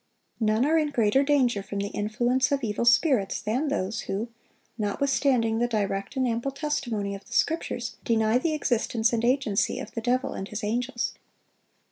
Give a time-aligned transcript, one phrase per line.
[0.39, 4.29] None are in greater danger from the influence of evil spirits than those who,
[4.75, 9.91] notwithstanding the direct and ample testimony of the Scriptures, deny the existence and agency of
[9.91, 11.13] the devil and his angels.